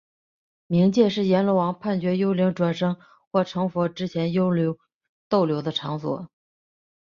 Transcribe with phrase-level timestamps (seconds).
[0.67, 2.97] 冥界是阎罗王判决幽灵转生
[3.31, 4.75] 或成佛之前幽灵
[5.29, 6.27] 逗留的场所。